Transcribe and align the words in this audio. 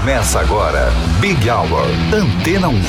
Começa 0.00 0.40
agora, 0.40 0.90
Big 1.20 1.50
Hour, 1.50 1.84
Antena 2.10 2.68
1. 2.68 2.80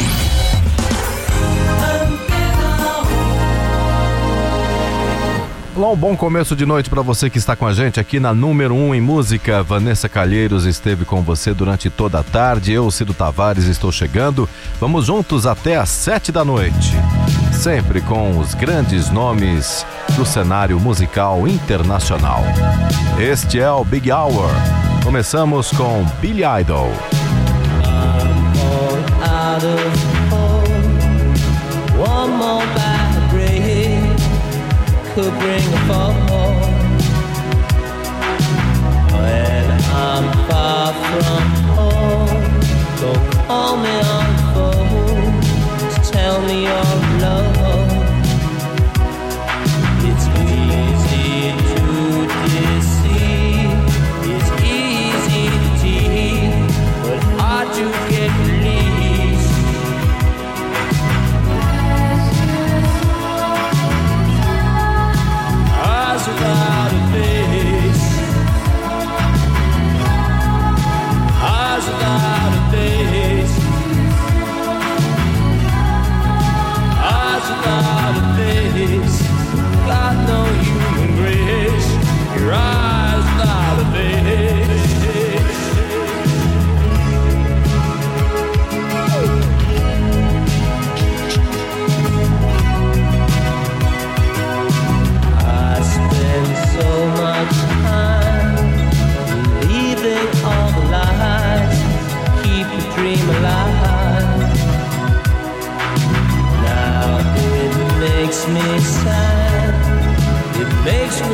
Olá, 5.76 5.92
um 5.92 5.96
bom 5.98 6.16
começo 6.16 6.56
de 6.56 6.66
noite 6.66 6.90
para 6.90 7.02
você 7.02 7.30
que 7.30 7.38
está 7.38 7.54
com 7.54 7.68
a 7.68 7.74
gente 7.74 8.00
aqui 8.00 8.18
na 8.18 8.34
número 8.34 8.74
1 8.74 8.88
um 8.88 8.96
em 8.96 9.02
música. 9.02 9.62
Vanessa 9.62 10.08
Calheiros 10.08 10.66
esteve 10.66 11.04
com 11.04 11.22
você 11.22 11.54
durante 11.54 11.90
toda 11.90 12.18
a 12.20 12.24
tarde. 12.24 12.72
Eu, 12.72 12.90
Cido 12.90 13.14
Tavares, 13.14 13.66
estou 13.66 13.92
chegando. 13.92 14.48
Vamos 14.80 15.08
juntos 15.08 15.46
até 15.46 15.76
às 15.76 15.90
7 15.90 16.32
da 16.32 16.46
noite. 16.46 16.94
Sempre 17.52 18.00
com 18.00 18.40
os 18.40 18.54
grandes 18.54 19.10
nomes 19.10 19.86
do 20.16 20.26
cenário 20.26 20.80
musical 20.80 21.46
internacional. 21.46 22.42
Este 23.20 23.60
é 23.60 23.70
o 23.70 23.84
Big 23.84 24.10
Hour. 24.10 24.50
Começamos 25.04 25.72
com 25.72 26.06
Billy 26.20 26.44
Idol. 26.62 26.90
Far 40.48 40.94
from 40.94 41.78
home, 41.78 42.60
don't 43.00 43.34
call 43.48 43.78
me 43.78 43.90
on 43.90 44.21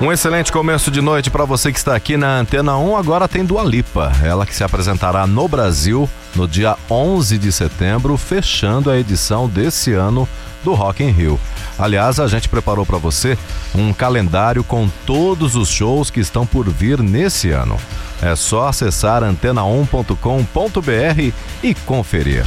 Um 0.00 0.10
excelente 0.10 0.50
começo 0.50 0.90
de 0.90 1.02
noite 1.02 1.30
para 1.30 1.44
você 1.44 1.70
que 1.70 1.76
está 1.76 1.94
aqui 1.94 2.16
na 2.16 2.38
Antena 2.38 2.78
1. 2.78 2.96
Agora 2.96 3.28
tem 3.28 3.44
Dua 3.44 3.62
Lipa, 3.62 4.10
ela 4.24 4.46
que 4.46 4.56
se 4.56 4.64
apresentará 4.64 5.26
no 5.26 5.46
Brasil 5.46 6.08
no 6.34 6.48
dia 6.48 6.74
11 6.90 7.36
de 7.36 7.52
setembro, 7.52 8.16
fechando 8.16 8.90
a 8.90 8.98
edição 8.98 9.46
desse 9.46 9.92
ano 9.92 10.26
do 10.64 10.72
Rock 10.72 11.04
in 11.04 11.10
Rio. 11.10 11.38
Aliás, 11.78 12.18
a 12.18 12.26
gente 12.28 12.48
preparou 12.48 12.86
para 12.86 12.96
você 12.96 13.36
um 13.74 13.92
calendário 13.92 14.64
com 14.64 14.88
todos 15.04 15.54
os 15.54 15.68
shows 15.68 16.10
que 16.10 16.20
estão 16.20 16.46
por 16.46 16.66
vir 16.70 17.02
nesse 17.02 17.50
ano. 17.50 17.76
É 18.22 18.34
só 18.34 18.68
acessar 18.68 19.22
antena1.com.br 19.22 21.34
e 21.62 21.74
conferir. 21.74 22.46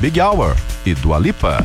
Big 0.00 0.20
Hour 0.20 0.54
e 0.84 0.94
Dua 0.94 1.18
Lipa. 1.18 1.64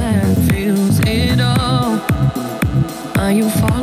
you 3.31 3.49
fall? 3.49 3.80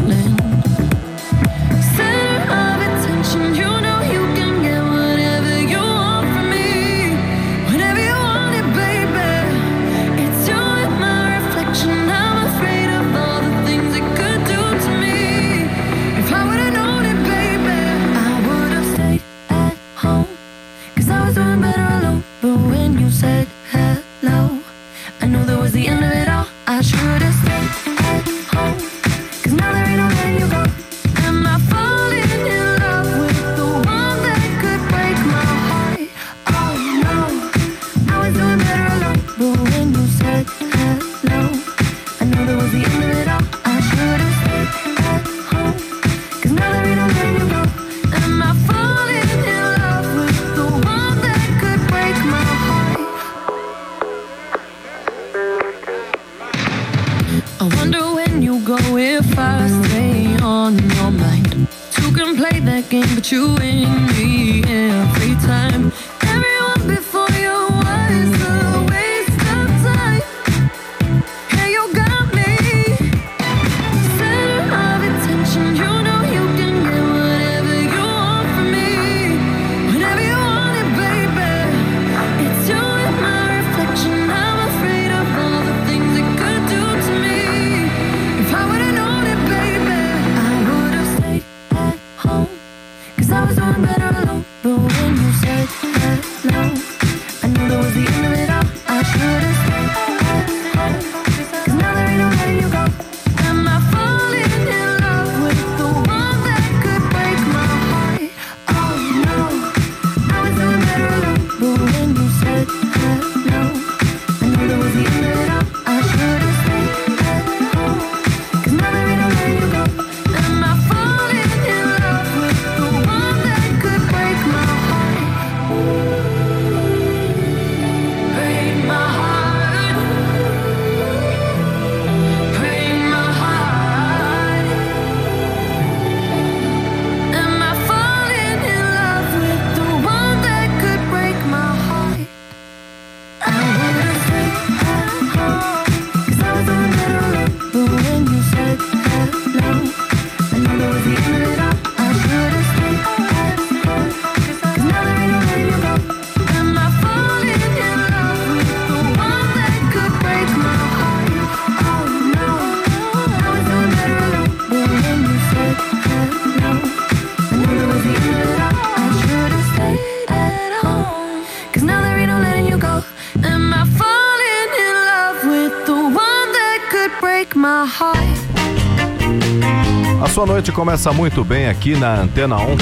gente 180.68 180.76
começa 180.76 181.12
muito 181.14 181.42
bem 181.42 181.66
aqui 181.66 181.96
na 181.96 182.20
Antena 182.20 182.56
1. 182.58 182.76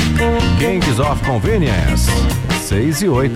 Games 0.58 0.98
of 0.98 1.22
Convenience, 1.24 2.10
6 2.62 3.02
e 3.02 3.08
8. 3.08 3.32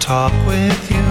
talk 0.00 0.32
with 0.46 0.90
you. 0.90 1.04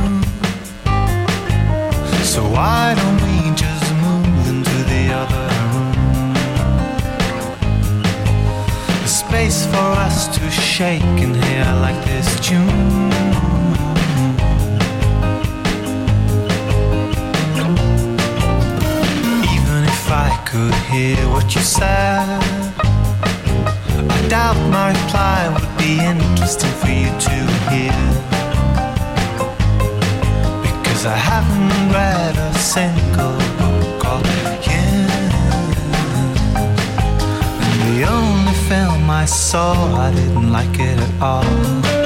So 2.24 2.41
why 2.44 2.96
don't 2.96 3.22
we 3.22 3.56
just 3.56 3.94
move 4.01 4.48
into 4.50 4.77
the 4.89 5.13
other 5.13 5.48
room? 5.72 6.34
A 9.03 9.08
space 9.08 9.65
for 9.68 9.91
us 10.06 10.27
to 10.27 10.50
shake 10.50 11.03
and 11.03 11.36
hear 11.36 11.65
like 11.82 12.03
this 12.06 12.39
tune. 12.41 13.59
could 20.51 20.74
hear 20.91 21.15
what 21.29 21.53
you 21.53 21.62
said. 21.62 22.41
I 24.15 24.27
doubt 24.29 24.58
my 24.72 24.89
reply 24.89 25.48
would 25.53 25.77
be 25.77 26.00
interesting 26.03 26.74
for 26.82 26.89
you 26.89 27.12
to 27.27 27.38
hear. 27.70 28.01
Because 30.63 31.06
I 31.06 31.15
haven't 31.15 31.94
read 31.94 32.36
a 32.36 32.53
single 32.56 33.38
book 33.60 34.06
of 34.15 34.25
yours. 34.65 35.13
And 37.63 37.79
the 37.94 38.08
only 38.10 38.56
film 38.68 39.08
I 39.08 39.25
saw, 39.25 39.74
I 39.98 40.10
didn't 40.15 40.51
like 40.51 40.79
it 40.79 40.98
at 40.98 41.22
all. 41.22 41.99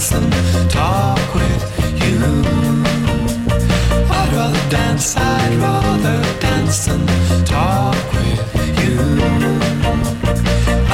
dance 0.00 0.12
and 0.12 0.70
talk 0.70 1.34
with 1.34 1.62
you. 2.02 2.18
I'd 4.08 4.32
rather 4.32 4.70
dance, 4.70 5.14
I'd 5.16 5.54
rather 5.60 6.40
dance 6.40 6.86
than 6.86 7.06
talk 7.44 7.94
with 8.14 8.54
you. 8.80 8.96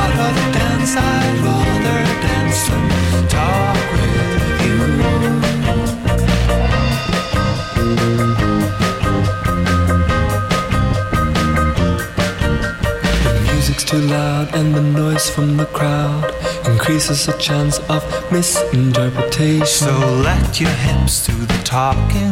I'd 0.03 0.13
rather 0.19 0.53
dance, 0.59 0.97
I'd 0.97 1.39
rather 1.47 2.05
dance 2.27 2.69
than 2.69 2.85
talk 3.29 3.93
with 3.93 4.43
you. 4.65 4.77
The 13.35 13.41
music's 13.53 13.85
too 13.85 13.99
loud 13.99 14.55
and 14.55 14.75
the 14.75 14.83
noise 14.83 15.31
from 15.31 15.57
the 15.59 15.67
crowd 15.67 16.46
increases 16.87 17.27
the 17.27 17.33
chance 17.33 17.81
of 17.91 18.01
misinterpretation. 18.31 19.67
So 19.67 19.91
let 20.23 20.61
your 20.61 20.71
hips 20.71 21.27
do 21.27 21.33
the 21.33 21.61
talking. 21.65 22.31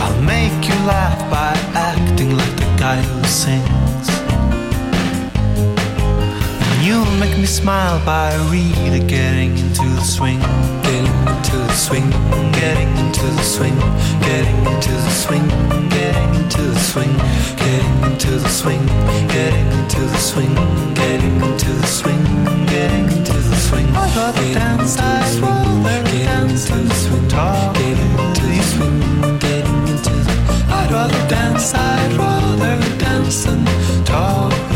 I'll 0.00 0.22
make 0.22 0.66
you 0.66 0.74
laugh 0.86 1.20
by 1.30 1.52
acting 1.78 2.38
like 2.38 2.56
the 2.56 2.74
guy 2.78 3.02
who 3.02 3.22
sings. 3.24 4.08
And 6.68 6.86
you'll 6.86 7.18
make 7.20 7.36
me 7.36 7.44
smile 7.44 8.02
by 8.06 8.34
really 8.50 9.06
getting 9.06 9.50
into 9.58 9.84
the 9.84 10.04
swing. 10.04 10.40
Getting 10.88 11.18
into 11.28 11.58
the 11.58 11.74
swing, 11.74 12.08
getting 12.52 12.88
into 12.96 13.26
the 13.26 13.42
swing, 13.42 13.76
getting 14.20 14.56
into 14.72 14.90
the 14.90 15.10
swing, 15.10 15.46
getting 15.90 16.13
into 16.56 16.70
the 16.70 16.78
swing, 16.78 17.16
getting 17.56 18.12
into 18.12 18.30
the 18.30 18.48
swing, 18.48 18.86
getting 19.28 19.66
into 19.72 20.00
the 20.00 20.16
swing, 20.18 20.54
getting 20.94 21.36
into 21.42 21.70
the 21.72 21.86
swing, 21.86 22.24
getting 22.66 23.04
into 23.04 23.32
the 23.32 23.56
swing. 23.56 23.86
I'd 23.88 24.16
rather 24.16 24.54
dance, 24.54 24.98
I'd 24.98 25.40
rather 25.40 26.02
dance 26.10 26.70
into 26.70 26.88
the 26.88 26.94
swing, 26.94 27.28
getting 27.28 28.18
into 28.18 28.46
the 28.46 28.62
swing, 28.62 29.38
getting 29.38 29.88
into 29.88 30.10
the. 30.10 30.32
I'd 30.70 30.90
rather 30.92 31.28
dance, 31.28 31.74
I'd 31.74 32.12
rather 32.12 32.98
dance 32.98 33.46
and 33.46 34.06
talk 34.06 34.73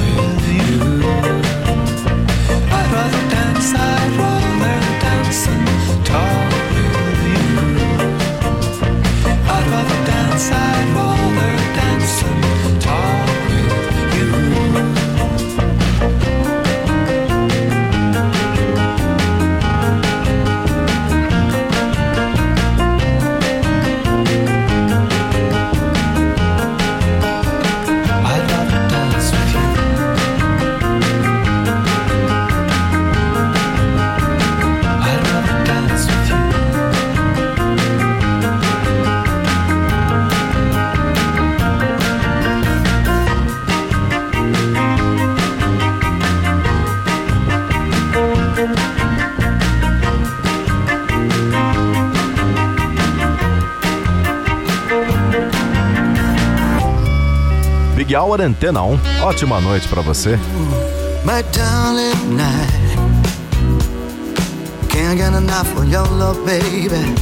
Hour 58.18 58.40
Antena 58.40 58.82
1. 58.82 58.98
Ótima 59.22 59.60
noite 59.60 59.86
pra 59.86 60.02
você. 60.02 60.36
My 61.24 61.40
darling 61.52 62.36
night 62.36 62.96
Can't 64.88 65.16
get 65.16 65.32
enough 65.34 65.72
of 65.76 65.88
your 65.88 66.04
love, 66.08 66.44
baby 66.44 67.14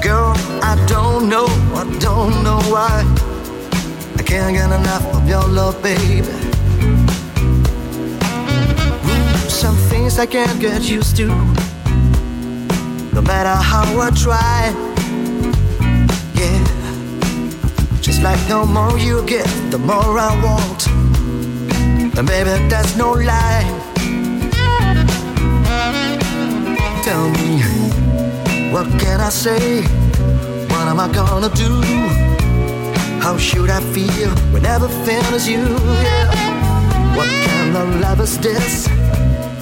Girl, 0.00 0.36
I 0.62 0.76
don't 0.86 1.28
know, 1.28 1.46
I 1.74 1.84
don't 1.98 2.44
know 2.44 2.60
why 2.70 3.04
I 4.16 4.22
can't 4.22 4.54
get 4.54 4.70
enough 4.70 5.04
of 5.12 5.28
your 5.28 5.48
love, 5.48 5.82
baby 5.82 6.22
Ooh, 9.04 9.48
Some 9.48 9.76
things 9.88 10.20
I 10.20 10.26
can't 10.26 10.60
get 10.60 10.82
used 10.82 11.16
to 11.16 11.26
No 13.12 13.20
matter 13.20 13.50
how 13.50 14.00
I 14.00 14.10
try 14.10 14.93
like 18.24 18.48
the 18.48 18.64
more 18.64 18.98
you 18.98 19.22
give, 19.26 19.70
the 19.70 19.78
more 19.78 20.18
I 20.18 20.32
want 20.42 20.88
and 22.16 22.28
baby, 22.28 22.68
that's 22.68 22.96
no 22.96 23.12
lie. 23.12 23.64
Tell 27.02 27.28
me, 27.30 27.60
what 28.72 28.86
can 29.00 29.20
I 29.20 29.30
say? 29.30 29.82
What 30.70 30.86
am 30.86 31.00
I 31.00 31.12
gonna 31.12 31.50
do? 31.50 31.82
How 33.20 33.36
should 33.36 33.68
I 33.68 33.80
feel 33.92 34.30
when 34.52 34.64
everything 34.64 35.24
is 35.34 35.48
you? 35.48 35.64
Yeah. 36.06 37.16
What 37.16 37.28
kind 37.48 37.76
of 37.76 38.00
love 38.00 38.20
is 38.20 38.38
this 38.38 38.86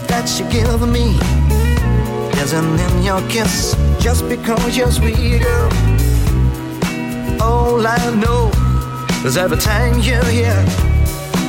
that 0.09 0.29
you 0.39 0.45
give 0.51 0.87
me? 0.87 1.19
Isn't 2.43 2.79
in 2.79 3.03
your 3.03 3.23
kiss 3.29 3.75
just 3.99 4.29
because 4.29 4.77
you're 4.77 4.91
sweet, 4.91 5.43
girl? 5.43 5.92
All 7.43 7.85
I 7.85 8.15
know 8.15 8.51
is 9.27 9.37
every 9.37 9.59
time 9.59 9.99
you're 9.99 10.25
here. 10.27 10.65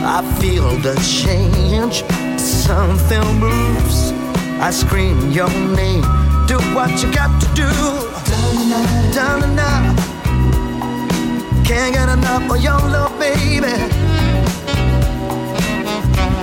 I 0.01 0.21
feel 0.39 0.69
the 0.77 0.95
change. 1.21 2.03
Something 2.39 3.27
moves. 3.39 4.11
I 4.59 4.71
scream 4.71 5.31
your 5.31 5.53
name. 5.81 6.01
Do 6.47 6.57
what 6.73 6.91
you 7.01 7.13
got 7.13 7.31
to 7.41 7.47
do. 7.53 7.69
Done 9.13 9.43
enough. 9.51 9.95
Can't 11.63 11.93
get 11.93 12.09
enough 12.09 12.49
of 12.49 12.59
your 12.67 12.81
love, 12.95 13.13
baby. 13.19 13.75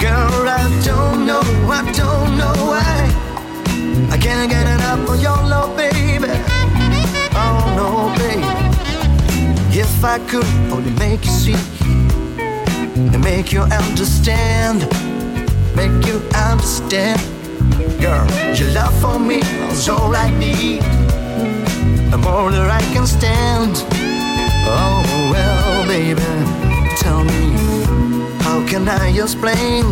Girl, 0.04 0.44
I 0.60 0.62
don't 0.84 1.26
know, 1.26 1.42
I 1.78 1.82
don't 2.00 2.38
know 2.38 2.54
why. 2.70 2.98
I 4.14 4.16
can't 4.16 4.48
get 4.48 4.66
enough 4.76 5.10
of 5.10 5.20
your 5.20 5.40
love, 5.52 5.76
baby. 5.76 6.30
Oh 7.34 7.58
no, 7.76 8.14
baby. 8.16 8.59
If 9.80 10.04
I 10.04 10.18
could 10.28 10.44
only 10.70 10.90
make 10.98 11.24
you 11.24 11.30
see 11.30 11.56
and 12.38 13.24
make 13.24 13.50
you 13.50 13.62
understand, 13.62 14.80
make 15.74 16.06
you 16.06 16.20
understand. 16.36 17.18
Girl, 17.98 18.26
your 18.54 18.70
love 18.72 18.94
for 19.00 19.18
me 19.18 19.40
is 19.72 19.88
all 19.88 20.14
I 20.14 20.28
need, 20.38 20.82
the 22.10 22.18
more 22.18 22.50
that 22.50 22.70
I 22.70 22.82
can 22.92 23.06
stand. 23.06 23.82
Oh 24.68 25.00
well, 25.32 25.86
baby, 25.88 26.20
tell 26.96 27.24
me, 27.24 27.56
how 28.44 28.62
can 28.66 28.86
I 28.86 29.08
explain 29.08 29.84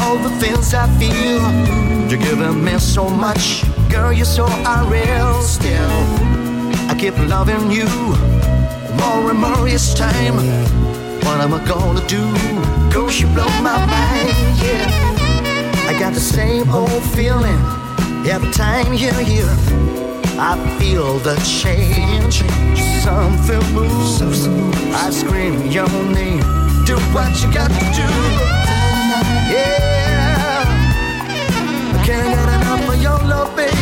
all 0.00 0.16
the 0.16 0.32
things 0.40 0.72
I 0.72 0.88
feel? 0.98 1.42
You're 2.08 2.18
giving 2.18 2.64
me 2.64 2.78
so 2.78 3.10
much, 3.10 3.62
girl, 3.90 4.10
you're 4.10 4.24
so 4.24 4.46
unreal. 4.64 5.42
Still, 5.42 5.92
I 6.88 6.96
keep 6.98 7.18
loving 7.28 7.70
you 7.70 8.31
more 9.00 9.30
and 9.30 9.38
more 9.38 9.68
each 9.68 9.94
time. 9.94 10.36
What 11.24 11.40
am 11.40 11.54
I 11.54 11.64
gonna 11.66 12.06
do? 12.06 12.22
Cause 12.92 13.20
you 13.20 13.26
blow 13.28 13.48
my 13.62 13.78
mind, 13.86 14.36
yeah. 14.62 15.88
I 15.88 15.96
got 15.98 16.14
the 16.14 16.20
same 16.20 16.70
old 16.70 17.02
feeling 17.14 17.60
every 18.26 18.52
time 18.52 18.92
you're 18.94 19.22
here. 19.34 19.56
I 20.38 20.56
feel 20.78 21.18
the 21.18 21.36
change. 21.60 22.42
Something 23.02 23.62
moves. 23.74 24.46
I 24.94 25.10
scream 25.10 25.66
your 25.70 25.88
name. 26.12 26.40
Do 26.84 26.96
what 27.14 27.30
you 27.42 27.52
got 27.52 27.70
to 27.70 27.84
do. 28.00 28.08
Yeah. 29.52 30.64
I 31.94 32.02
can't 32.04 32.28
get 32.34 32.48
enough 32.48 32.88
of 32.88 33.02
your 33.02 33.18
love, 33.28 33.54
baby. 33.56 33.81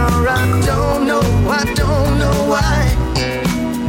Girl, 0.00 0.28
I 0.28 0.62
don't 0.64 1.06
know, 1.06 1.20
I 1.50 1.62
don't 1.74 2.18
know 2.18 2.48
why. 2.48 2.96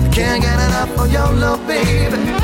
I 0.05 0.09
can't 0.13 0.41
get 0.43 0.59
enough 0.67 0.99
of 0.99 1.09
your 1.09 1.31
love, 1.31 1.65
baby. 1.65 2.40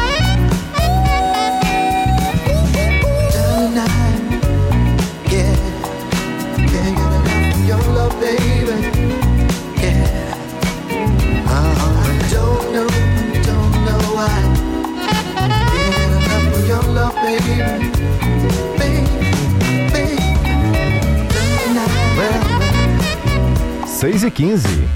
6 24.08 24.24
e 24.24 24.32
15 24.32 24.90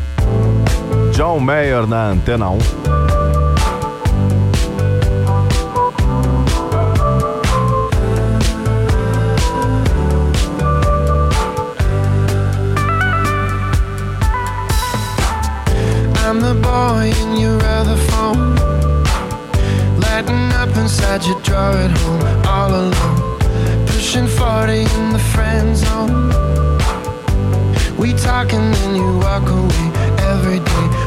John 1.13 1.43
Mayer 1.43 1.85
na 1.85 2.11
Antena 2.11 2.49
1. 2.49 2.59
I'm 16.15 16.39
the 16.39 16.53
boy 16.61 17.11
in 17.21 17.35
your 17.35 17.61
other 17.65 17.97
phone. 17.97 18.55
Lighting 19.99 20.53
up 20.53 20.69
inside 20.77 21.25
your 21.25 21.41
drawer 21.41 21.75
at 21.75 21.91
home 21.97 22.45
All 22.47 22.71
alone. 22.73 23.39
Pushing 23.87 24.27
40 24.27 24.83
in 24.83 25.11
the 25.11 25.19
friend 25.33 25.75
zone. 25.75 26.31
We 28.01 28.13
talk 28.13 28.51
and 28.51 28.73
then 28.73 28.95
you 28.95 29.19
walk 29.19 29.47
away 29.47 29.91
every 30.25 30.57
day. 30.57 31.00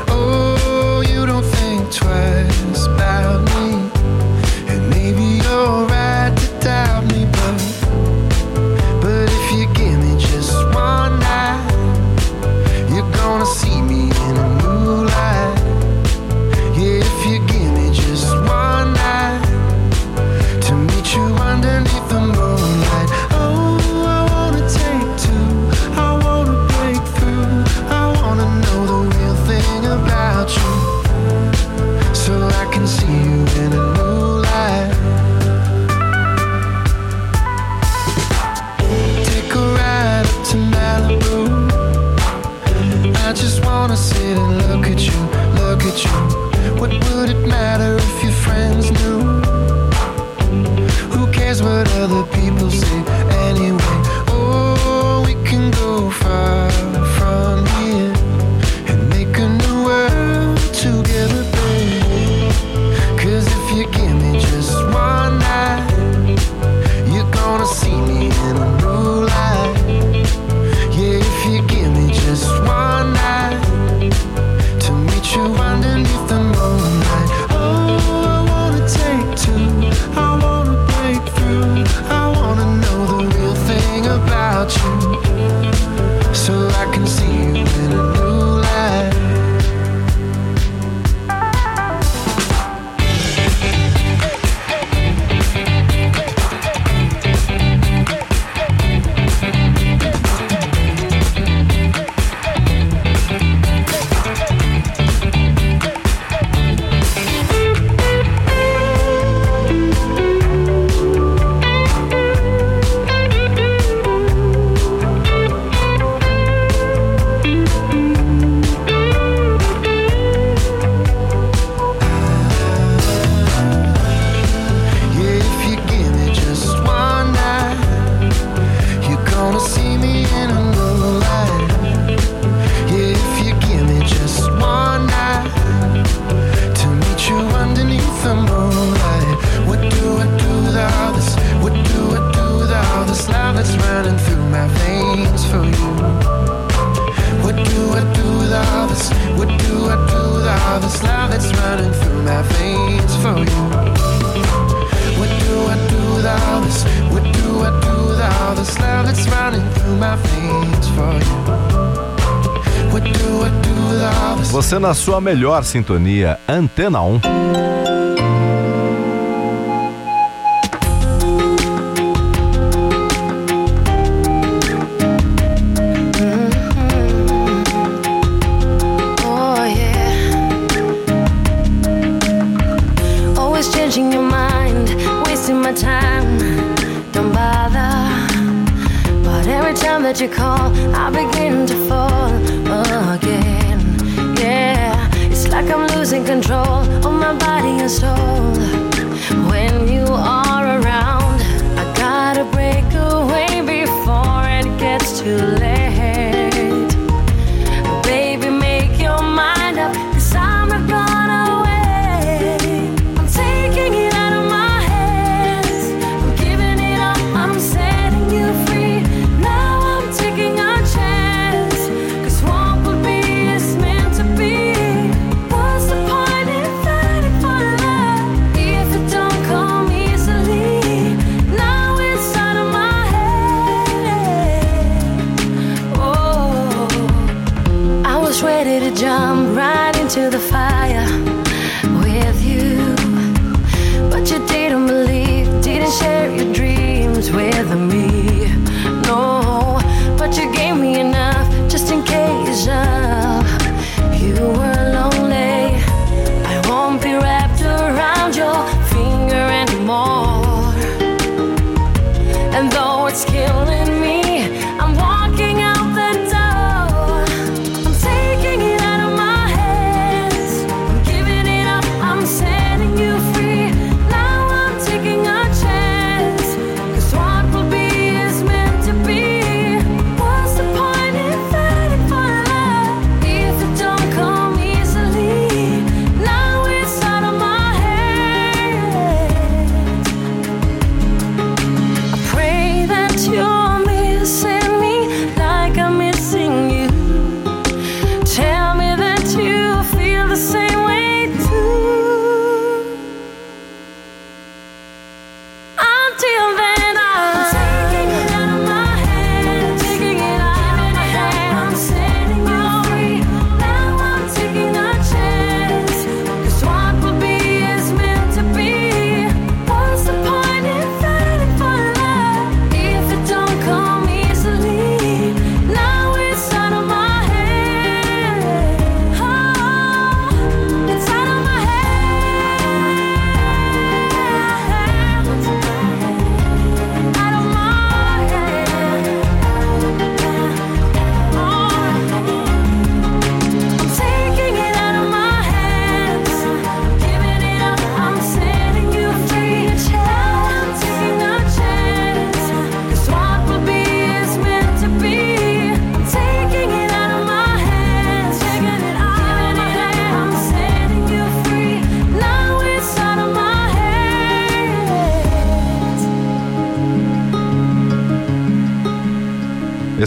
sua 165.04 165.20
melhor 165.20 165.62
sintonia, 165.64 166.38
Antena 166.48 167.02
1. 167.02 167.93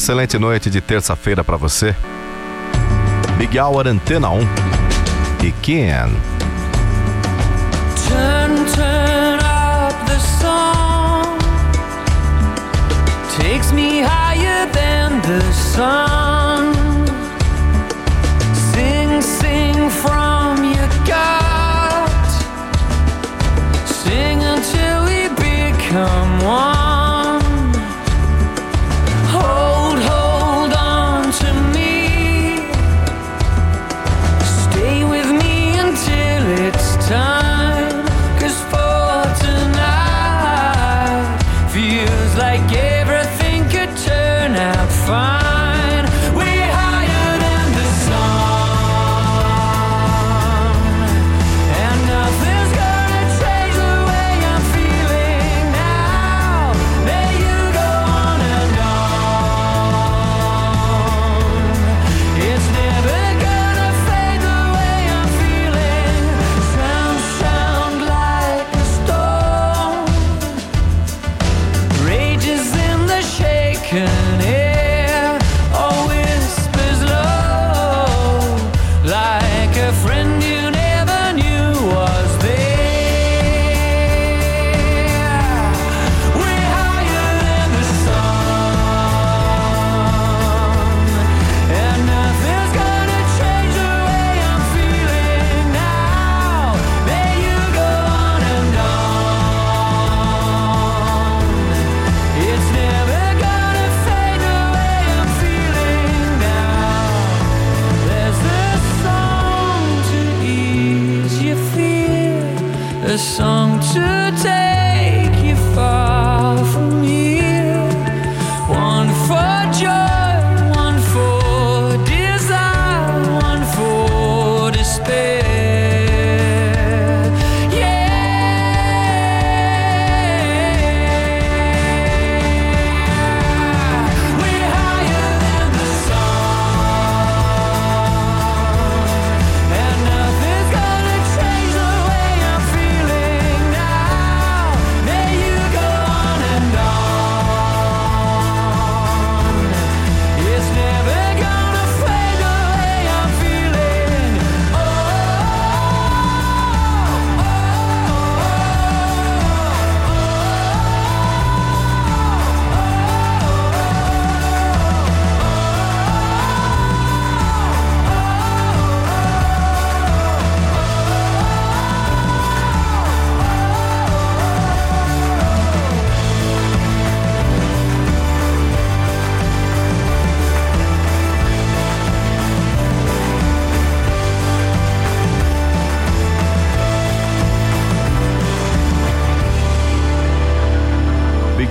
Excelente 0.07 0.39
noite 0.39 0.69
de 0.69 0.79
terça-feira 0.79 1.43
para 1.43 1.57
você. 1.57 1.93
Big 3.37 3.59
Hour 3.59 3.87
Antena 3.87 4.29
1 4.29 4.39
e 5.43 5.51
Ken. 5.61 6.09
Turn, 8.07 8.55
turn 8.73 9.39
up 9.41 10.05
the 10.05 10.17
song. 10.39 11.37
Takes 13.37 13.73
me 13.73 14.01
higher 14.01 14.71
than 14.71 15.19
the 15.23 15.41
sun. 15.51 16.73
Sing, 18.71 19.21
sing 19.21 19.89
from 19.89 20.63
your 20.63 20.87
gut. 21.05 22.31
Sing 23.85 24.41
until 24.41 25.03
we 25.03 25.27
become 25.35 26.45
one. 26.45 26.86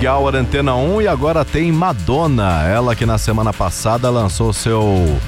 Big 0.07 0.15
Hour 0.15 0.37
Antena 0.37 0.73
1 0.73 1.01
e 1.01 1.07
agora 1.09 1.43
tem 1.43 1.69
Madonna, 1.69 2.63
ela 2.63 2.95
que 2.95 3.05
na 3.05 3.17
semana 3.17 3.51
passada 3.51 4.09
lançou 4.09 4.53
seu 4.53 5.19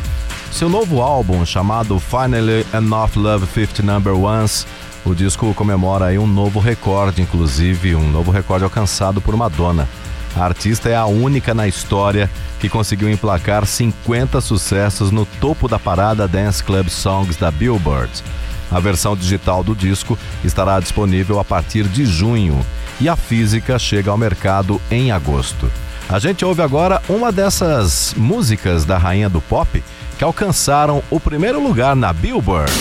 seu 0.53 0.69
novo 0.69 1.01
álbum 1.01 1.45
chamado 1.45 1.99
Finally 1.99 2.65
Enough 2.73 3.17
Love 3.17 3.45
50 3.45 3.83
Number 3.83 4.15
Ones. 4.15 4.65
O 5.05 5.13
disco 5.13 5.53
comemora 5.53 6.05
aí 6.05 6.17
um 6.17 6.25
novo 6.25 6.61
recorde, 6.61 7.21
inclusive 7.21 7.93
um 7.93 8.09
novo 8.09 8.31
recorde 8.31 8.63
alcançado 8.63 9.19
por 9.19 9.35
Madonna. 9.35 9.85
A 10.33 10.45
artista 10.45 10.87
é 10.87 10.95
a 10.95 11.05
única 11.05 11.53
na 11.53 11.67
história 11.67 12.29
que 12.61 12.69
conseguiu 12.69 13.09
emplacar 13.09 13.65
50 13.65 14.39
sucessos 14.39 15.11
no 15.11 15.25
topo 15.25 15.67
da 15.67 15.77
parada 15.77 16.25
Dance 16.25 16.63
Club 16.63 16.87
Songs 16.87 17.35
da 17.35 17.51
Billboard. 17.51 18.23
A 18.71 18.79
versão 18.79 19.15
digital 19.15 19.63
do 19.63 19.75
disco 19.75 20.17
estará 20.43 20.79
disponível 20.79 21.39
a 21.39 21.43
partir 21.43 21.87
de 21.87 22.05
junho 22.05 22.65
e 22.99 23.07
a 23.07 23.15
física 23.15 23.79
chega 23.79 24.11
ao 24.11 24.17
mercado 24.17 24.79
em 24.91 25.11
agosto. 25.11 25.71
A 26.07 26.19
gente 26.19 26.43
ouve 26.43 26.61
agora 26.61 27.01
uma 27.07 27.31
dessas 27.31 28.13
músicas 28.17 28.83
da 28.83 28.97
rainha 28.97 29.29
do 29.29 29.39
pop 29.41 29.83
que 30.17 30.23
alcançaram 30.23 31.03
o 31.09 31.19
primeiro 31.19 31.61
lugar 31.61 31.95
na 31.95 32.11
Billboard. 32.11 32.71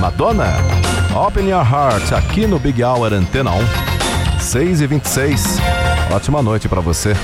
Madonna, 0.00 0.54
Open 1.14 1.48
Your 1.48 1.66
Heart, 1.66 2.12
aqui 2.12 2.46
no 2.46 2.58
Big 2.58 2.82
Hour 2.82 3.12
Antena 3.12 3.50
1, 3.50 4.40
6 4.40 4.80
e 4.80 4.86
26. 4.86 5.58
Ótima 6.12 6.42
noite 6.42 6.68
para 6.68 6.80
você. 6.80 7.14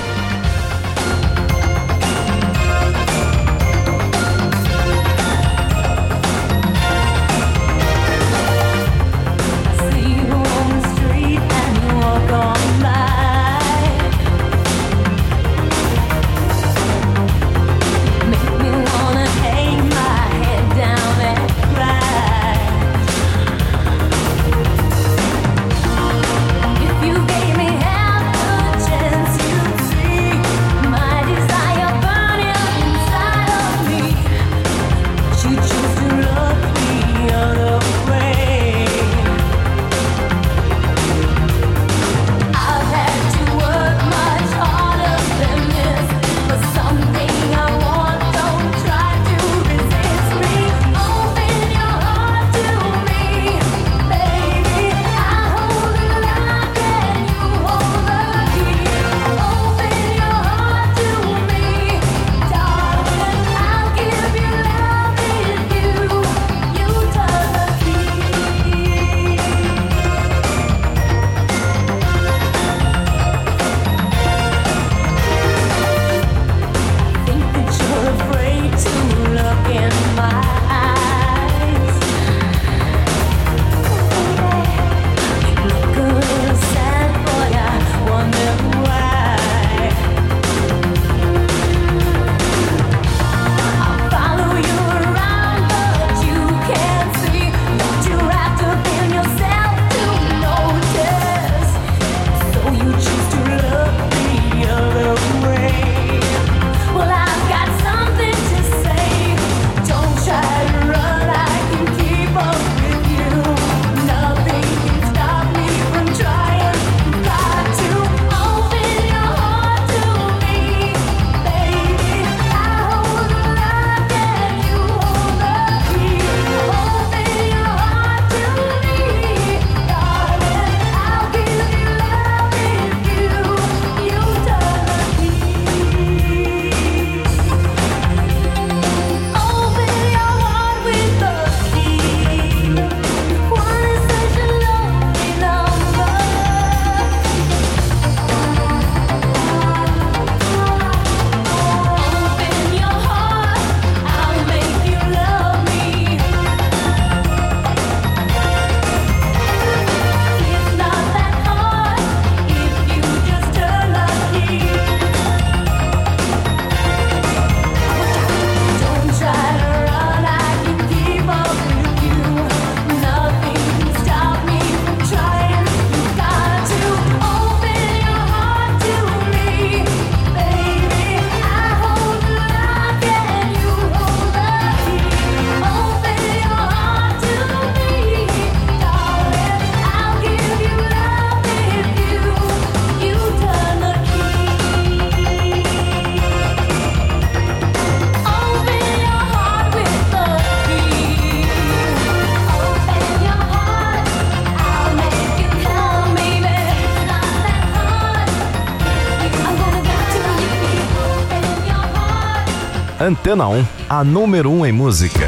Antena 213.33 213.49
1, 213.49 213.67
a 213.89 214.05
número 214.05 214.51
1 214.51 214.59
um 214.59 214.67
em 214.67 214.73
música. 214.73 215.27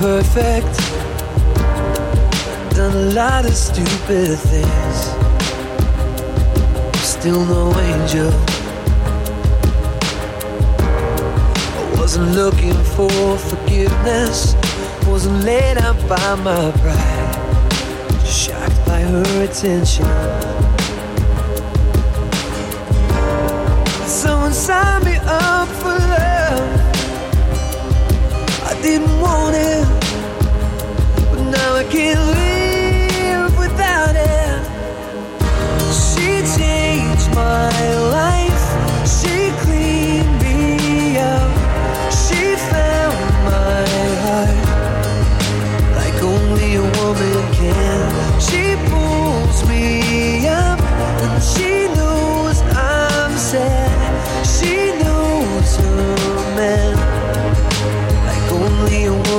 Perfect. 0.00 0.76
Done 2.74 2.94
a 2.94 3.14
lot 3.14 3.46
of 3.46 3.54
stupid 3.54 4.36
things. 4.38 5.14
Still 7.02 7.42
no 7.46 7.72
angel. 7.80 8.63
Wasn't 12.04 12.32
looking 12.32 12.74
for 12.94 13.38
forgiveness. 13.38 14.54
Wasn't 15.06 15.42
laid 15.42 15.78
out 15.78 15.96
by 16.06 16.34
my 16.34 16.70
pride. 16.82 17.70
Just 18.20 18.40
shocked 18.46 18.84
by 18.84 19.00
her 19.00 19.42
attention. 19.42 20.04
Someone 24.06 24.52
signed 24.52 25.06
me 25.06 25.16
up 25.24 25.66
for 25.80 25.96
love. 26.12 26.78
I 28.70 28.78
didn't 28.82 29.18
want 29.18 29.56
it, 29.56 29.88
but 31.30 31.42
now 31.50 31.74
I 31.76 31.84
can't. 31.84 32.33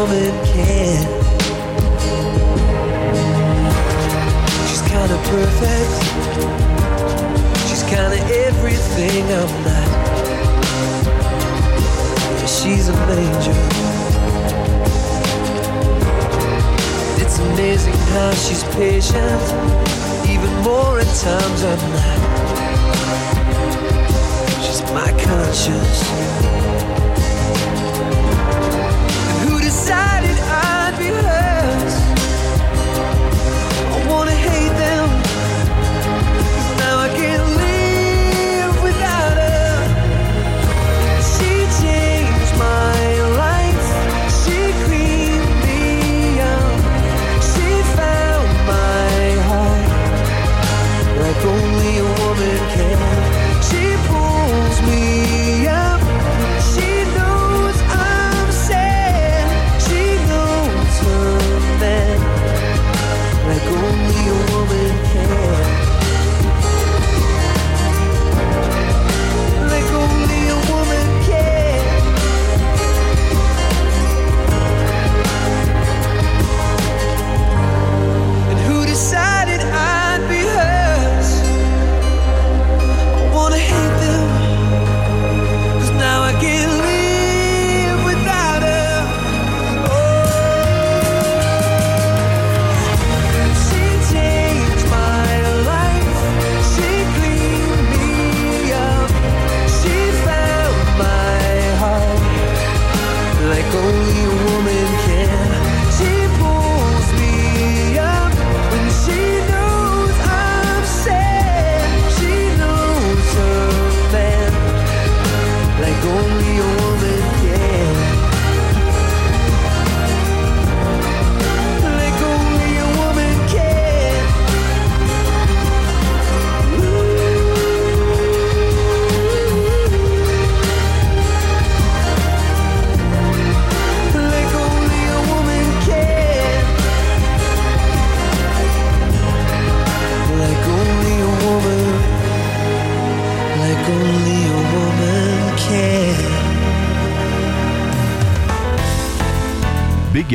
can. 0.07 1.07
She's 4.67 4.81
kinda 4.81 5.17
perfect. 5.33 5.93
She's 7.67 7.83
kinda 7.83 8.17
everything 8.45 9.23
I'm 9.39 9.63
not. 9.65 9.89
Yeah, 12.39 12.45
she's 12.45 12.89
a 12.89 12.93
angel. 12.93 13.55
It's 17.21 17.39
amazing 17.39 17.97
how 18.13 18.31
she's 18.33 18.63
patient, 18.75 19.41
even 20.29 20.51
more 20.61 20.99
at 20.99 21.11
times 21.25 21.63
I'm 21.63 21.83
not. 21.97 22.19
She's 24.63 24.81
my 24.93 25.11
conscience. 25.23 26.94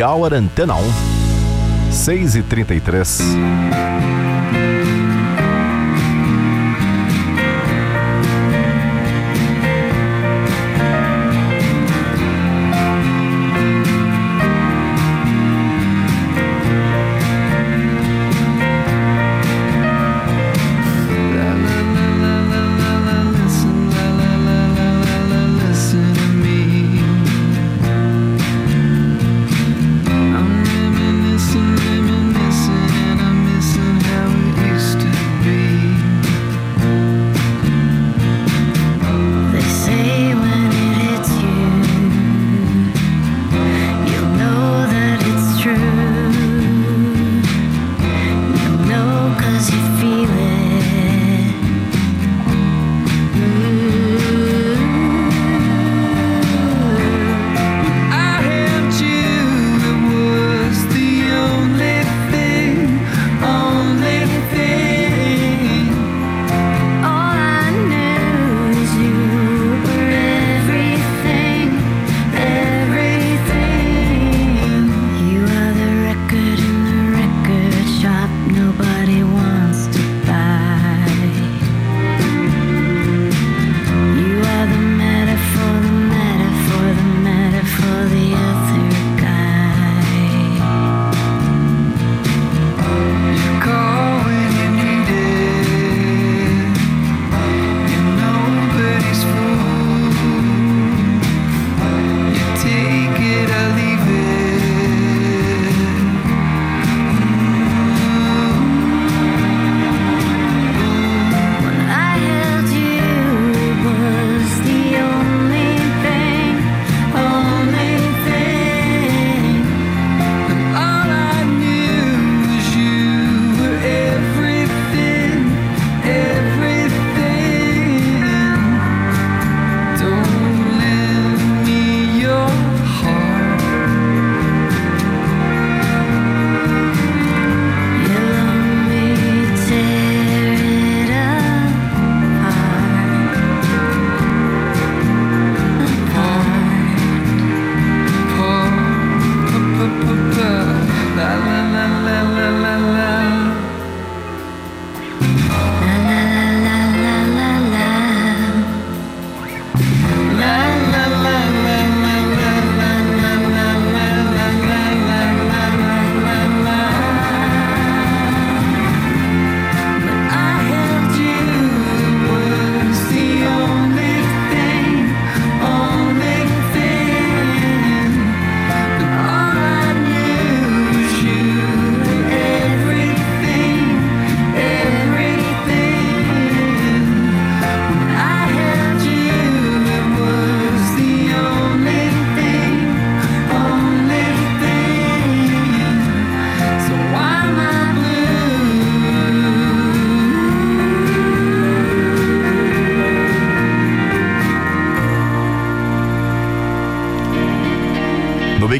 Happy 0.01 0.03
Hour 0.03 0.33
Antena 0.33 0.77
1, 0.77 0.83
6h33. 1.91 4.60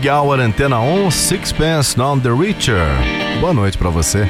Happy 0.01 0.09
Hour 0.09 0.41
Antena 0.41 0.81
On, 0.81 1.11
Sixpence 1.11 1.95
Non 1.95 2.19
The 2.19 2.31
Richer. 2.31 2.87
Boa 3.39 3.53
noite 3.53 3.77
para 3.77 3.91
você. 3.91 4.27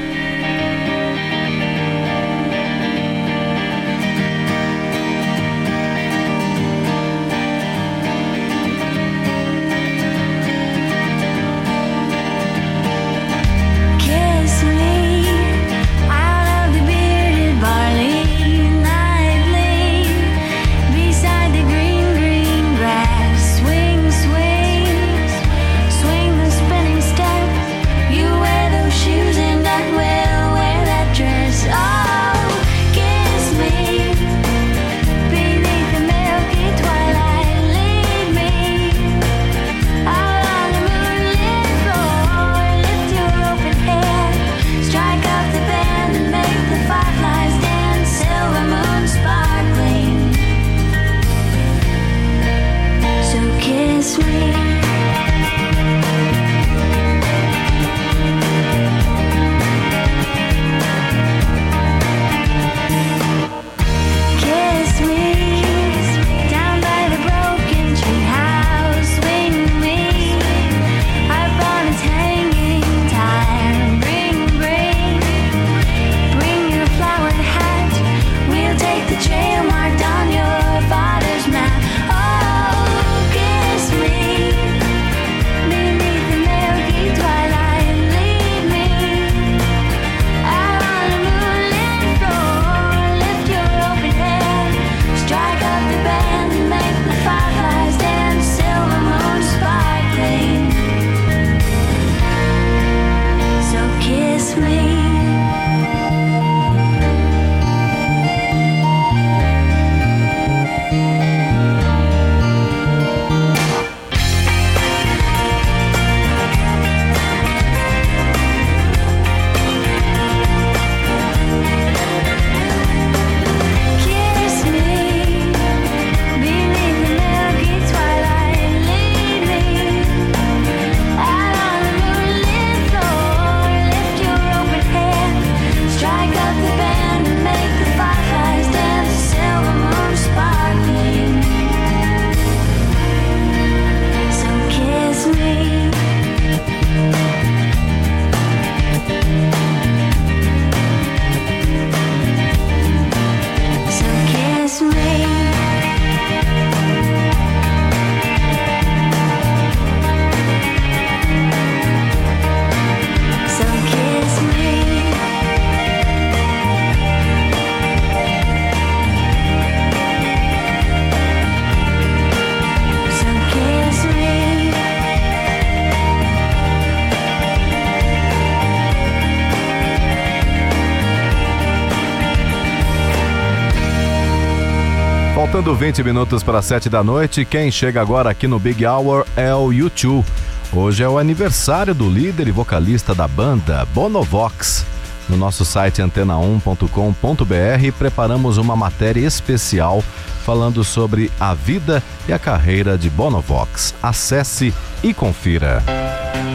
faltando 185.71 185.75
20 185.75 186.03
minutos 186.03 186.43
para 186.43 186.61
7 186.61 186.89
da 186.89 187.03
noite, 187.03 187.45
quem 187.45 187.71
chega 187.71 188.01
agora 188.01 188.29
aqui 188.29 188.47
no 188.47 188.59
Big 188.59 188.85
Hour 188.85 189.25
é 189.35 189.53
o 189.53 189.71
YouTube. 189.71 190.25
Hoje 190.73 191.03
é 191.03 191.09
o 191.09 191.17
aniversário 191.17 191.93
do 191.93 192.09
líder 192.09 192.47
e 192.47 192.51
vocalista 192.51 193.13
da 193.15 193.27
banda, 193.27 193.85
Bonovox. 193.93 194.85
No 195.29 195.37
nosso 195.37 195.63
site 195.63 196.01
antena1.com.br 196.01 197.97
preparamos 197.97 198.57
uma 198.57 198.75
matéria 198.75 199.25
especial 199.25 200.03
falando 200.43 200.83
sobre 200.83 201.31
a 201.39 201.53
vida 201.53 202.03
e 202.27 202.33
a 202.33 202.39
carreira 202.39 202.97
de 202.97 203.09
Bonovox. 203.09 203.93
Acesse 204.01 204.73
e 205.03 205.13
confira. 205.13 205.83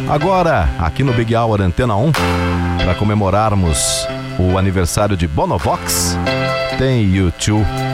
Agora, 0.08 0.68
aqui 0.78 1.02
no 1.02 1.12
Big 1.12 1.34
Hour 1.34 1.60
Antena 1.62 1.96
1, 1.96 2.12
para 2.78 2.94
comemorarmos 2.94 4.06
o 4.38 4.58
aniversário 4.58 5.16
de 5.16 5.26
Bonovox, 5.26 6.16
tem 6.78 7.14
YouTube 7.14 7.85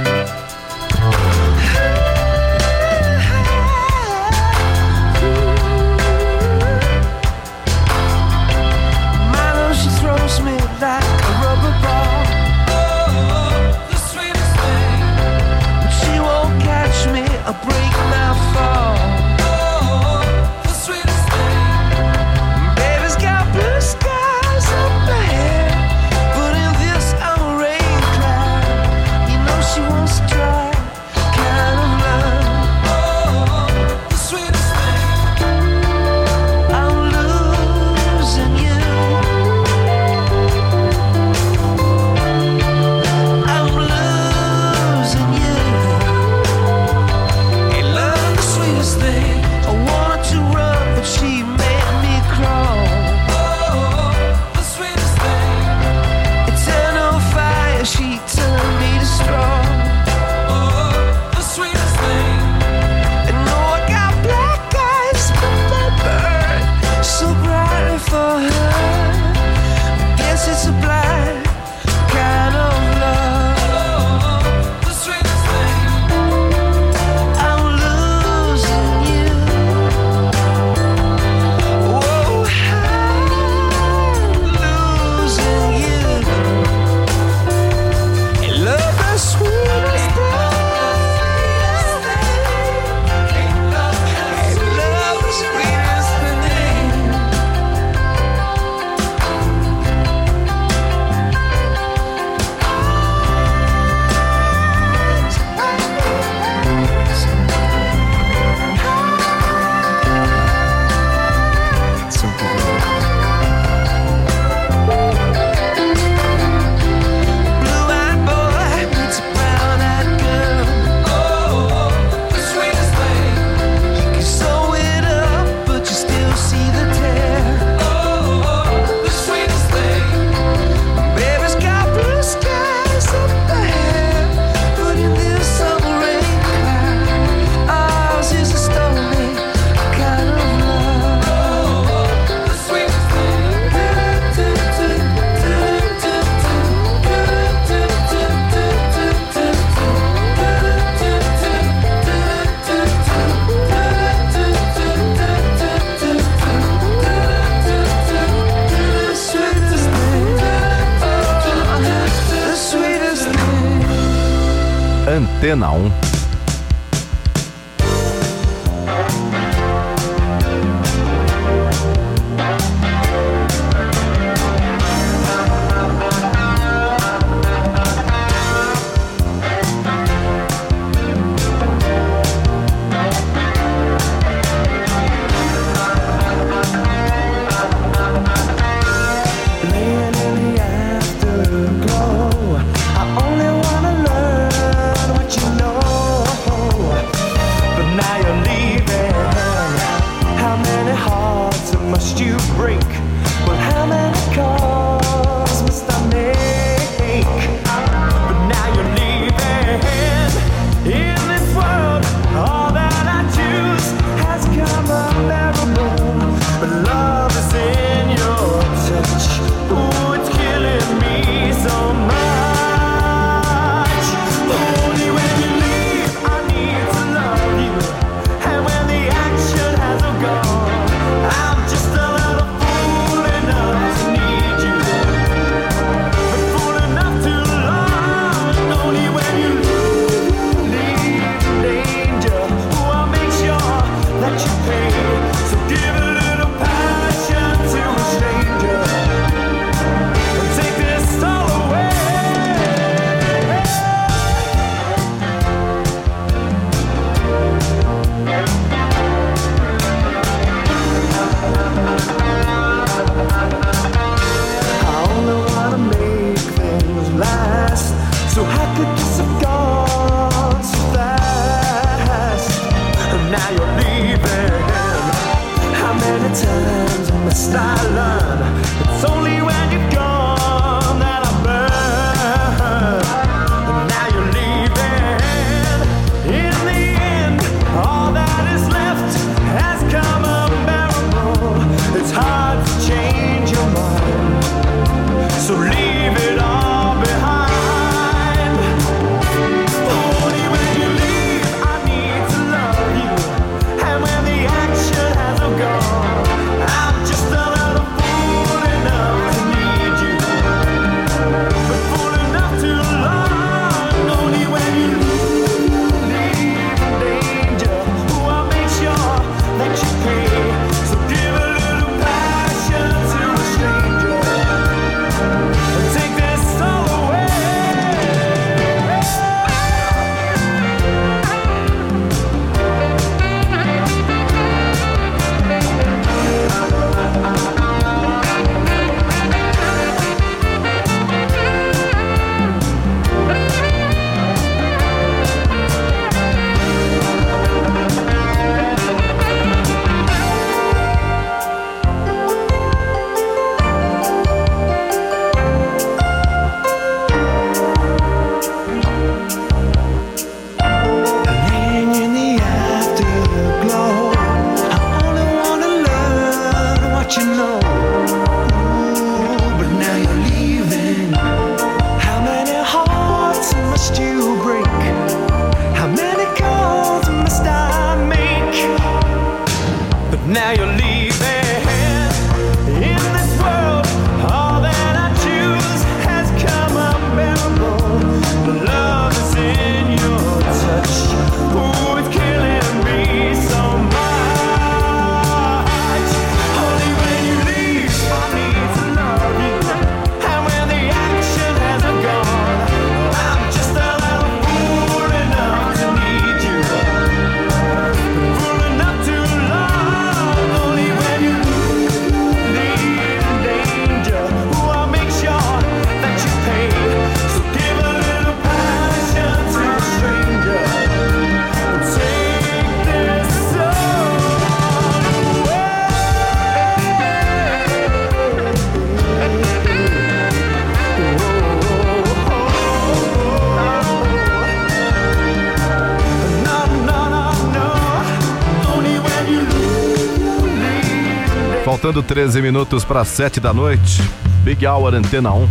Faltando 441.83 442.01
13 442.01 442.41
minutos 442.41 442.85
para 442.85 443.05
7 443.05 443.41
da 443.41 443.53
noite, 443.53 444.01
Big 444.45 444.65
Hour 444.65 444.95
Antena 444.95 445.33
1 445.33 445.49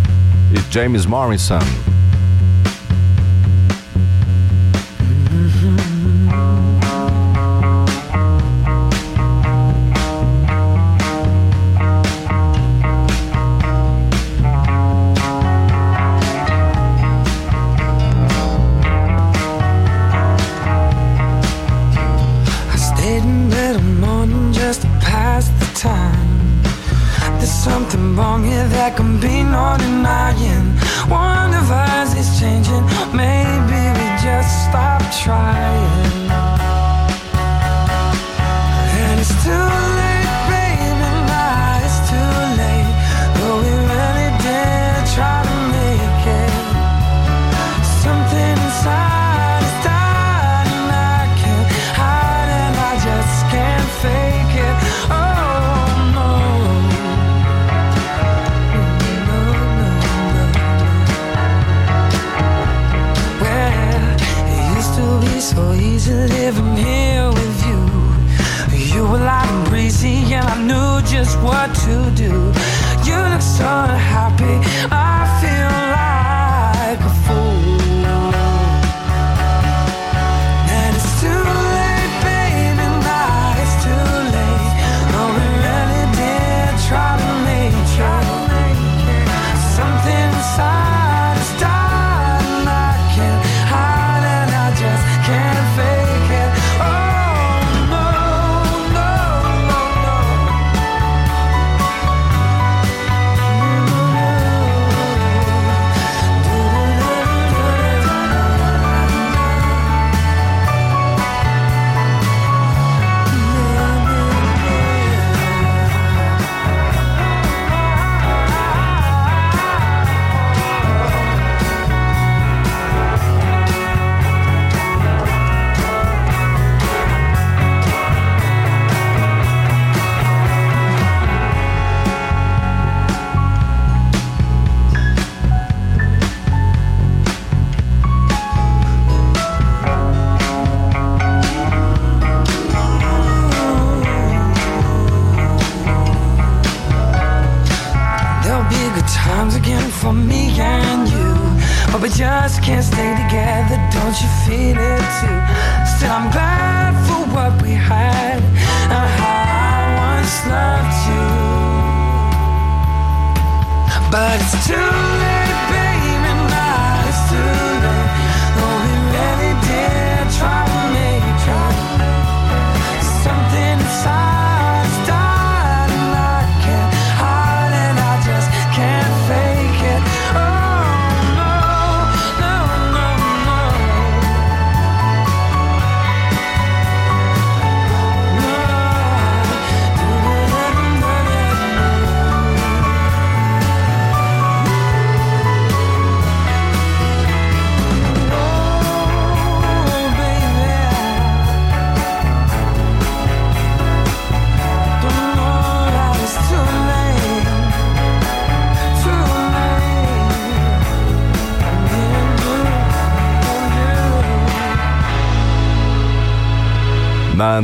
e 0.53 0.73
James 0.73 1.05
Morrison. 1.05 1.59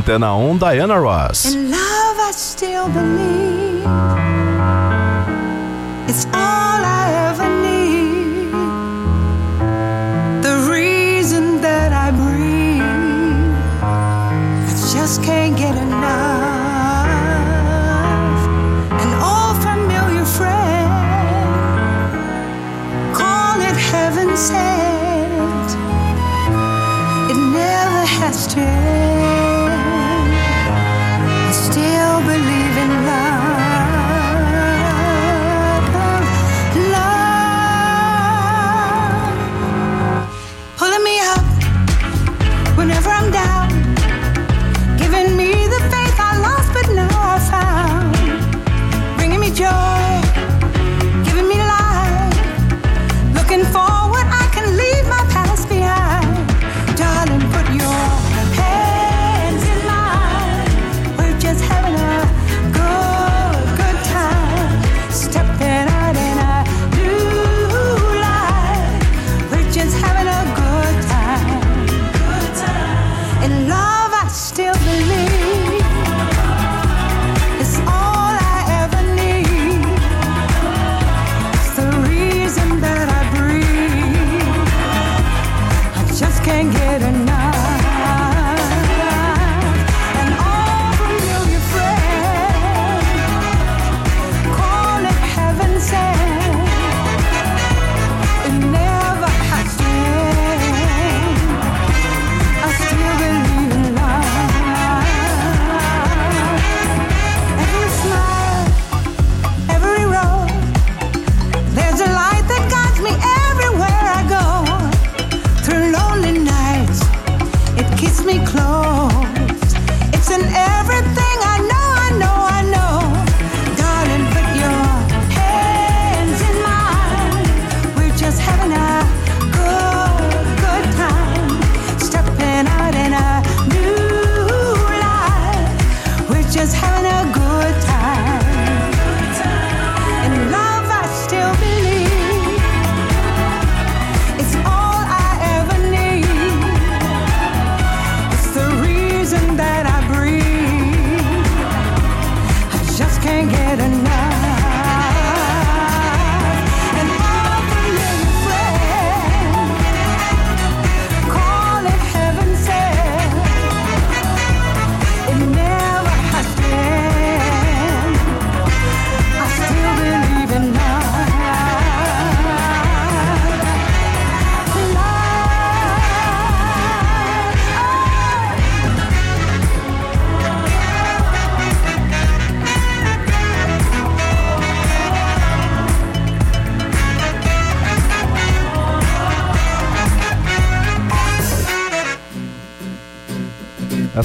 Antena 0.08 0.38
1, 0.38 0.58
Diana 0.58 0.98
Ross. 0.98 1.54
In 1.54 1.70
love 1.70 2.16
I 2.18 2.30
still 2.32 2.88
believe. 2.88 3.84
It's 6.08 6.24
all 6.32 6.47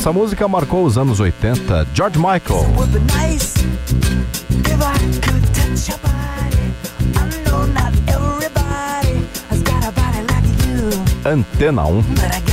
Essa 0.04 0.12
música 0.12 0.45
marcou 0.49 0.84
os 0.84 0.97
anos 0.97 1.22
80, 1.22 1.88
George 1.93 2.18
Michael. 2.20 2.68
Antena 11.24 11.86
1. 11.86 12.53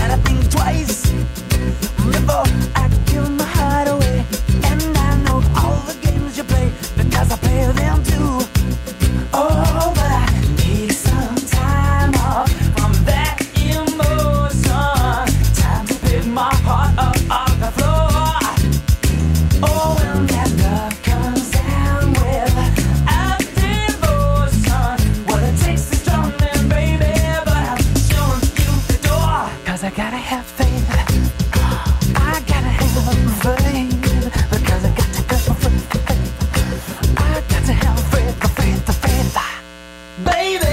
Baby, 40.30 40.69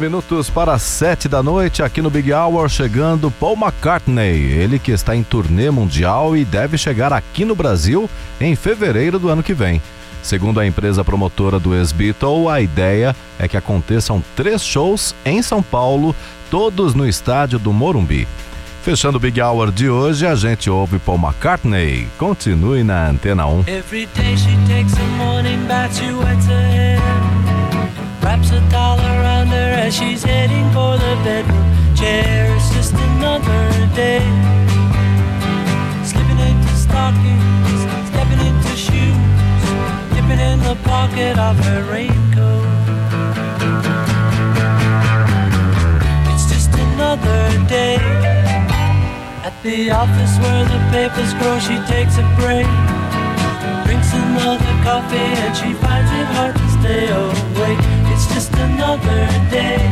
minutos 0.00 0.48
para 0.50 0.78
sete 0.78 1.28
da 1.28 1.42
noite, 1.42 1.82
aqui 1.82 2.00
no 2.00 2.10
Big 2.10 2.32
Hour, 2.32 2.68
chegando 2.68 3.30
Paul 3.30 3.56
McCartney. 3.56 4.52
Ele 4.52 4.78
que 4.78 4.92
está 4.92 5.14
em 5.14 5.22
turnê 5.22 5.70
mundial 5.70 6.36
e 6.36 6.44
deve 6.44 6.78
chegar 6.78 7.12
aqui 7.12 7.44
no 7.44 7.54
Brasil 7.54 8.08
em 8.40 8.54
fevereiro 8.54 9.18
do 9.18 9.28
ano 9.28 9.42
que 9.42 9.54
vem. 9.54 9.80
Segundo 10.22 10.60
a 10.60 10.66
empresa 10.66 11.04
promotora 11.04 11.58
do 11.58 11.74
ex-Beatle, 11.74 12.48
a 12.48 12.60
ideia 12.60 13.14
é 13.38 13.48
que 13.48 13.56
aconteçam 13.56 14.22
três 14.36 14.62
shows 14.62 15.14
em 15.24 15.42
São 15.42 15.62
Paulo, 15.62 16.14
todos 16.50 16.94
no 16.94 17.08
estádio 17.08 17.58
do 17.58 17.72
Morumbi. 17.72 18.26
Fechando 18.82 19.18
o 19.18 19.20
Big 19.20 19.40
Hour 19.40 19.70
de 19.70 19.88
hoje, 19.90 20.26
a 20.26 20.34
gente 20.34 20.70
ouve 20.70 20.98
Paul 20.98 21.18
McCartney. 21.18 22.08
Continue 22.18 22.82
na 22.84 23.08
Antena 23.08 23.46
1. 23.46 23.64
Wraps 28.38 28.52
a 28.52 28.60
towel 28.70 29.00
around 29.00 29.48
her 29.48 29.72
as 29.74 29.96
she's 29.96 30.22
heading 30.22 30.70
for 30.70 30.96
the 30.96 31.14
bedroom 31.24 31.96
chair. 31.96 32.54
It's 32.54 32.72
just 32.72 32.94
another 32.94 33.66
day. 33.96 34.22
Slipping 36.04 36.38
into 36.38 36.72
stockings, 36.76 37.80
stepping 38.10 38.38
into 38.46 38.76
shoes, 38.76 39.64
dipping 40.14 40.38
in 40.38 40.60
the 40.60 40.78
pocket 40.84 41.36
of 41.36 41.58
her 41.66 41.82
raincoat. 41.90 42.64
It's 46.30 46.46
just 46.46 46.70
another 46.74 47.66
day. 47.66 47.96
At 49.42 49.54
the 49.64 49.90
office 49.90 50.38
where 50.38 50.64
the 50.64 50.78
papers 50.94 51.34
grow, 51.42 51.58
she 51.58 51.76
takes 51.90 52.18
a 52.18 52.26
break. 52.38 52.70
Drinks 53.84 54.12
another 54.12 54.74
coffee 54.86 55.30
and 55.42 55.56
she 55.56 55.72
finds 55.82 56.12
it 56.12 56.26
hard 56.36 56.54
to 56.54 56.68
stay 56.78 57.08
awake. 57.08 57.97
Just 58.38 58.54
another 58.54 59.26
day. 59.50 59.82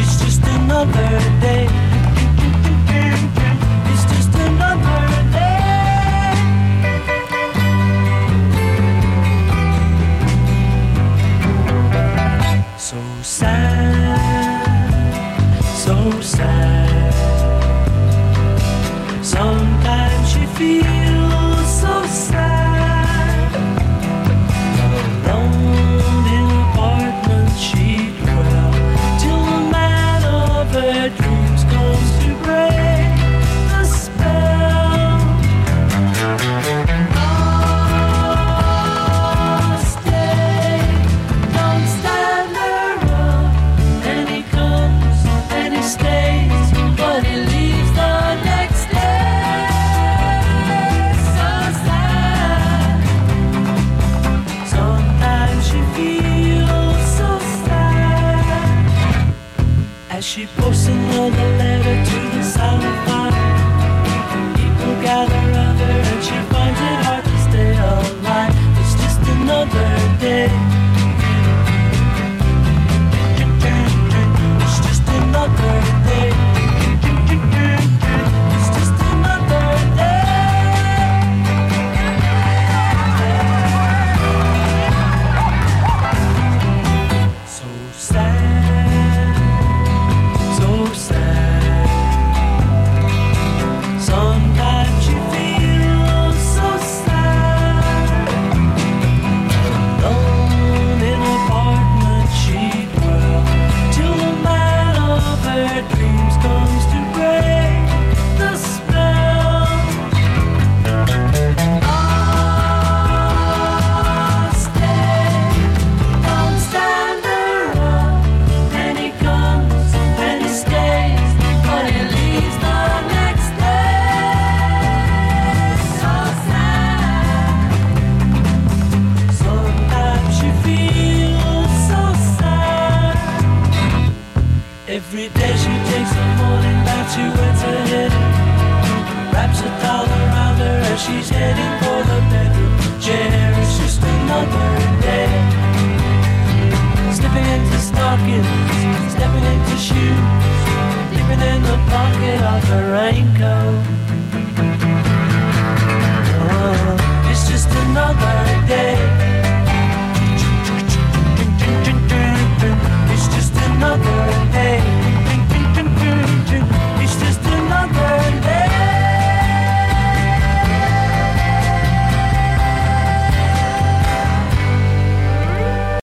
It's 0.00 0.14
just 0.20 0.42
another 0.42 1.10
day. 1.40 1.68
It's 3.90 4.04
just 4.12 4.34
another 4.34 5.04
day. 5.30 5.62
So 12.78 12.98
sad, 13.22 13.94
so 15.84 15.96
sad. 16.20 17.14
Sometimes 19.22 20.28
she 20.32 20.42
feels 20.56 20.91